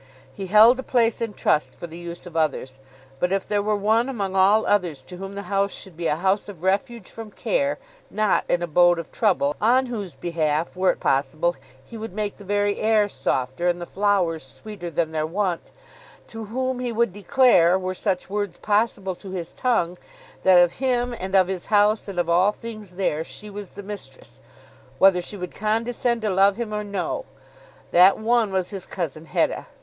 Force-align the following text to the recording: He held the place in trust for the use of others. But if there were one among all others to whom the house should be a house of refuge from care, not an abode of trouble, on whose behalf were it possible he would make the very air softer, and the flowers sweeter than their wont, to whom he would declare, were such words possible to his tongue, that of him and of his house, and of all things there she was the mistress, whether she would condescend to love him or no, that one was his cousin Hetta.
He 0.33 0.47
held 0.47 0.77
the 0.77 0.81
place 0.81 1.21
in 1.21 1.35
trust 1.35 1.75
for 1.75 1.85
the 1.85 1.99
use 1.99 2.25
of 2.25 2.35
others. 2.35 2.79
But 3.19 3.31
if 3.31 3.47
there 3.47 3.61
were 3.61 3.75
one 3.75 4.09
among 4.09 4.35
all 4.35 4.65
others 4.65 5.03
to 5.03 5.17
whom 5.17 5.35
the 5.35 5.43
house 5.43 5.71
should 5.71 5.95
be 5.95 6.07
a 6.07 6.15
house 6.15 6.49
of 6.49 6.63
refuge 6.63 7.07
from 7.11 7.29
care, 7.29 7.77
not 8.09 8.43
an 8.49 8.63
abode 8.63 8.97
of 8.97 9.11
trouble, 9.11 9.55
on 9.61 9.85
whose 9.85 10.15
behalf 10.15 10.75
were 10.75 10.89
it 10.89 10.99
possible 10.99 11.55
he 11.85 11.97
would 11.97 12.13
make 12.13 12.37
the 12.37 12.43
very 12.43 12.79
air 12.79 13.07
softer, 13.07 13.67
and 13.67 13.79
the 13.79 13.85
flowers 13.85 14.41
sweeter 14.43 14.89
than 14.89 15.11
their 15.11 15.27
wont, 15.27 15.69
to 16.25 16.45
whom 16.45 16.79
he 16.79 16.91
would 16.91 17.13
declare, 17.13 17.77
were 17.77 17.93
such 17.93 18.27
words 18.27 18.57
possible 18.57 19.13
to 19.13 19.29
his 19.29 19.53
tongue, 19.53 19.99
that 20.41 20.57
of 20.57 20.71
him 20.79 21.13
and 21.19 21.35
of 21.35 21.47
his 21.47 21.67
house, 21.67 22.07
and 22.07 22.17
of 22.17 22.27
all 22.27 22.51
things 22.51 22.95
there 22.95 23.23
she 23.23 23.51
was 23.51 23.69
the 23.69 23.83
mistress, 23.83 24.39
whether 24.97 25.21
she 25.21 25.37
would 25.37 25.53
condescend 25.53 26.23
to 26.23 26.29
love 26.31 26.55
him 26.55 26.73
or 26.73 26.83
no, 26.83 27.25
that 27.91 28.17
one 28.17 28.51
was 28.51 28.71
his 28.71 28.87
cousin 28.87 29.25
Hetta. 29.27 29.67